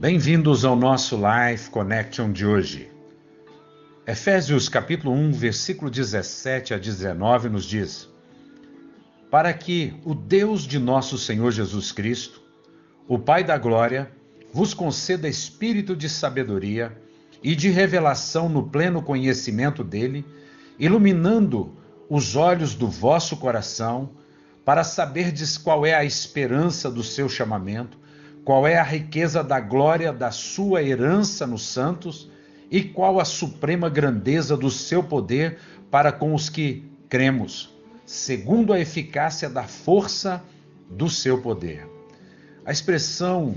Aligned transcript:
Bem-vindos 0.00 0.64
ao 0.64 0.76
nosso 0.76 1.16
Life 1.16 1.70
Connection 1.70 2.30
de 2.30 2.46
hoje. 2.46 2.88
Efésios 4.06 4.68
capítulo 4.68 5.12
1, 5.12 5.32
versículo 5.32 5.90
17 5.90 6.72
a 6.72 6.78
19 6.78 7.48
nos 7.48 7.64
diz: 7.64 8.08
Para 9.28 9.52
que 9.52 10.00
o 10.04 10.14
Deus 10.14 10.62
de 10.62 10.78
nosso 10.78 11.18
Senhor 11.18 11.50
Jesus 11.50 11.90
Cristo, 11.90 12.40
o 13.08 13.18
Pai 13.18 13.42
da 13.42 13.58
glória, 13.58 14.08
vos 14.52 14.72
conceda 14.72 15.28
espírito 15.28 15.96
de 15.96 16.08
sabedoria 16.08 16.96
e 17.42 17.56
de 17.56 17.68
revelação 17.68 18.48
no 18.48 18.68
pleno 18.68 19.02
conhecimento 19.02 19.82
dele, 19.82 20.24
iluminando 20.78 21.76
os 22.08 22.36
olhos 22.36 22.72
do 22.72 22.86
vosso 22.86 23.36
coração, 23.36 24.10
para 24.64 24.84
saberdes 24.84 25.58
qual 25.58 25.84
é 25.84 25.92
a 25.92 26.04
esperança 26.04 26.88
do 26.88 27.02
seu 27.02 27.28
chamamento 27.28 27.98
qual 28.48 28.66
é 28.66 28.78
a 28.78 28.82
riqueza 28.82 29.44
da 29.44 29.60
glória 29.60 30.10
da 30.10 30.30
sua 30.30 30.82
herança 30.82 31.46
nos 31.46 31.66
santos 31.66 32.30
e 32.70 32.82
qual 32.82 33.20
a 33.20 33.24
suprema 33.26 33.90
grandeza 33.90 34.56
do 34.56 34.70
seu 34.70 35.02
poder 35.02 35.58
para 35.90 36.10
com 36.10 36.34
os 36.34 36.48
que 36.48 36.82
cremos, 37.10 37.68
segundo 38.06 38.72
a 38.72 38.80
eficácia 38.80 39.50
da 39.50 39.64
força 39.64 40.42
do 40.88 41.10
seu 41.10 41.42
poder. 41.42 41.86
A 42.64 42.72
expressão 42.72 43.54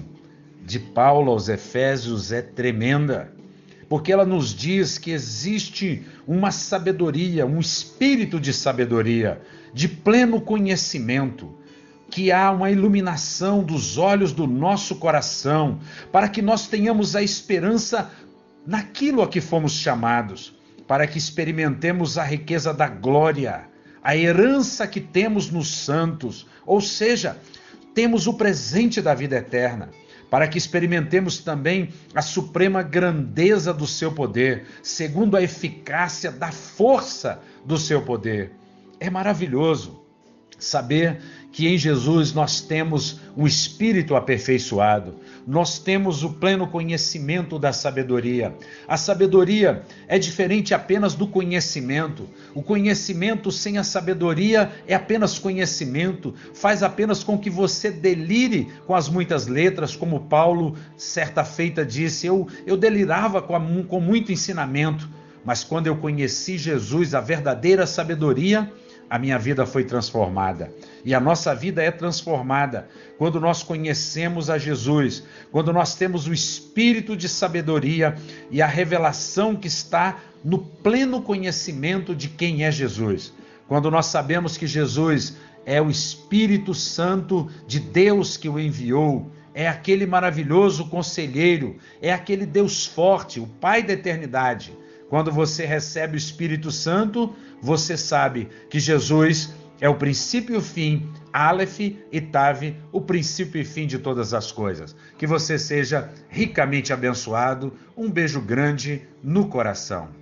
de 0.62 0.77
Paulo 0.77 1.31
aos 1.31 1.48
Efésios 1.48 2.34
é 2.34 2.41
tremenda, 2.41 3.31
porque 3.87 4.12
ela 4.12 4.26
nos 4.26 4.53
diz 4.53 4.98
que 4.98 5.12
existe 5.12 6.05
uma 6.27 6.51
sabedoria, 6.51 7.45
um 7.45 7.62
espírito 7.62 8.41
de 8.41 8.51
sabedoria, 8.51 9.41
de 9.73 9.87
pleno 9.87 10.41
conhecimento 10.41 11.60
que 12.11 12.29
há 12.29 12.51
uma 12.51 12.70
iluminação 12.70 13.63
dos 13.63 13.97
olhos 13.97 14.33
do 14.33 14.45
nosso 14.45 14.95
coração, 14.97 15.79
para 16.11 16.27
que 16.27 16.41
nós 16.41 16.67
tenhamos 16.67 17.15
a 17.15 17.23
esperança 17.23 18.12
naquilo 18.67 19.21
a 19.21 19.27
que 19.27 19.40
fomos 19.40 19.71
chamados, 19.71 20.54
para 20.85 21.07
que 21.07 21.17
experimentemos 21.17 22.17
a 22.17 22.23
riqueza 22.23 22.73
da 22.73 22.87
glória, 22.87 23.63
a 24.04 24.15
herança 24.15 24.85
que 24.85 24.99
temos 24.99 25.49
nos 25.49 25.73
santos, 25.73 26.45
ou 26.65 26.82
seja, 26.82 27.37
temos 27.95 28.27
o 28.27 28.34
presente 28.34 29.01
da 29.01 29.13
vida 29.13 29.37
eterna, 29.37 29.89
para 30.29 30.48
que 30.48 30.57
experimentemos 30.57 31.39
também 31.39 31.89
a 32.13 32.21
suprema 32.21 32.84
grandeza 32.84 33.73
do 33.73 33.87
seu 33.87 34.12
poder, 34.12 34.65
segundo 34.84 35.37
a 35.37 35.41
eficácia 35.41 36.32
da 36.32 36.51
força 36.51 37.41
do 37.65 37.77
seu 37.77 38.01
poder. 38.01 38.51
É 38.99 39.09
maravilhoso 39.09 40.01
saber 40.57 41.21
que 41.52 41.68
em 41.68 41.77
Jesus 41.77 42.34
nós 42.34 42.62
temos 42.62 43.20
um 43.35 43.46
espírito 43.46 44.16
aperfeiçoado, 44.16 45.16
nós 45.46 45.80
temos 45.80 46.24
o 46.24 46.32
pleno 46.32 46.68
conhecimento 46.68 47.60
da 47.60 47.74
sabedoria. 47.74 48.55
A 48.88 48.96
sabedoria 48.96 49.84
é 50.07 50.18
diferente 50.18 50.74
apenas 50.74 51.13
do 51.13 51.27
conhecimento. 51.27 52.29
O 52.54 52.62
conhecimento 52.62 53.52
sem 53.52 53.77
a 53.77 53.84
sabedoria 53.84 54.72
é 54.88 54.96
apenas 54.96 55.38
conhecimento, 55.38 56.34
faz 56.54 56.84
apenas 56.84 57.24
com 57.24 57.38
que 57.38 57.49
você 57.49 57.91
delire 57.91 58.70
com 58.85 58.96
as 58.96 59.10
muitas 59.10 59.48
letras, 59.48 59.96
como 59.96 60.22
Paulo 60.22 60.76
certa 60.96 61.44
feita 61.44 61.85
disse: 61.85 62.27
Eu, 62.27 62.48
eu 62.66 62.77
delirava 62.77 63.41
com, 63.41 63.55
a, 63.55 63.62
com 63.88 63.99
muito 63.99 64.31
ensinamento, 64.31 65.09
mas 65.44 65.63
quando 65.63 65.88
eu 65.88 65.97
conheci 65.97 66.57
Jesus, 66.57 67.13
a 67.13 67.19
verdadeira 67.19 67.85
sabedoria, 67.85 68.72
a 69.12 69.19
minha 69.19 69.38
vida 69.38 69.66
foi 69.66 69.84
transformada. 69.84 70.73
E 71.03 71.13
a 71.13 71.19
nossa 71.19 71.53
vida 71.53 71.84
é 71.84 71.91
transformada 71.91 72.88
quando 73.17 73.41
nós 73.41 73.62
conhecemos 73.62 74.50
a 74.50 74.57
Jesus, 74.57 75.22
quando 75.51 75.73
nós 75.73 75.95
temos 75.95 76.28
o 76.28 76.34
espírito 76.34 77.17
de 77.17 77.28
sabedoria 77.28 78.16
e 78.50 78.62
a 78.62 78.67
revelação 78.67 79.53
que 79.53 79.67
está 79.67 80.17
no 80.45 80.59
pleno 80.59 81.22
conhecimento 81.22 82.16
de 82.16 82.29
quem 82.29 82.63
é 82.63 82.72
Jesus. 82.72 83.33
Quando 83.67 83.91
nós 83.91 84.05
sabemos 84.05 84.55
que 84.55 84.66
Jesus 84.66 85.35
é 85.66 85.81
o 85.81 85.89
Espírito 85.89 86.73
Santo 86.73 87.49
de 87.67 87.81
Deus 87.81 88.38
que 88.38 88.47
o 88.47 88.57
enviou, 88.57 89.29
é 89.53 89.67
aquele 89.67 90.05
maravilhoso 90.05 90.88
conselheiro, 90.88 91.75
é 92.01 92.13
aquele 92.13 92.45
Deus 92.45 92.85
forte, 92.85 93.41
o 93.41 93.47
Pai 93.47 93.83
da 93.83 93.91
eternidade. 93.91 94.72
Quando 95.11 95.29
você 95.29 95.66
recebe 95.66 96.16
o 96.16 96.17
Espírito 96.17 96.72
Santo, 96.72 97.35
você 97.61 97.97
sabe 97.97 98.47
que 98.69 98.79
Jesus 98.79 99.53
é 99.81 99.89
o 99.89 99.95
princípio 99.95 100.55
e 100.55 100.57
o 100.57 100.61
fim, 100.61 101.11
Aleph 101.33 101.81
e 101.81 102.22
Tav, 102.22 102.73
o 102.94 103.01
princípio 103.01 103.59
e 103.59 103.66
fim 103.66 103.85
de 103.85 103.99
todas 103.99 104.33
as 104.33 104.53
coisas. 104.53 104.95
Que 105.17 105.27
você 105.27 105.59
seja 105.59 106.09
ricamente 106.29 106.94
abençoado. 106.94 107.73
Um 107.97 108.09
beijo 108.09 108.39
grande 108.39 109.01
no 109.22 109.49
coração. 109.49 110.20